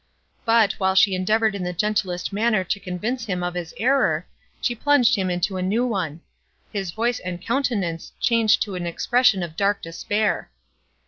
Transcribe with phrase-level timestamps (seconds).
[0.45, 4.25] But, while she endeavoured in the gentlest manner to convince him of his error,
[4.59, 6.21] she plunged him into a new one.
[6.73, 10.49] His voice and countenance changed to an expression of dark despair.